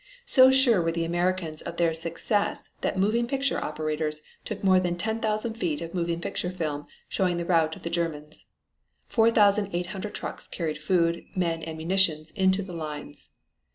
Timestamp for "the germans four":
7.83-9.29